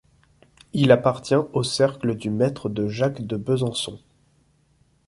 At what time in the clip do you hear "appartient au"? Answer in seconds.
0.91-1.61